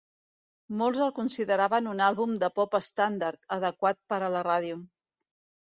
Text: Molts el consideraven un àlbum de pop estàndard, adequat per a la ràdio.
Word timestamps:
Molts 0.79 1.03
el 1.07 1.13
consideraven 1.19 1.91
un 1.93 2.03
àlbum 2.07 2.33
de 2.45 2.49
pop 2.59 2.75
estàndard, 2.81 3.41
adequat 3.61 4.03
per 4.15 4.23
a 4.23 4.33
la 4.39 4.47
ràdio. 4.53 4.83